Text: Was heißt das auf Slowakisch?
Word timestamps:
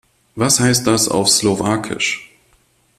Was 0.33 0.59
heißt 0.59 0.87
das 0.87 1.07
auf 1.09 1.29
Slowakisch? 1.29 2.31